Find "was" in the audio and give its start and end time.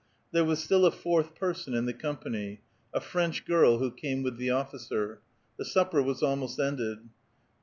0.43-0.57, 6.01-6.23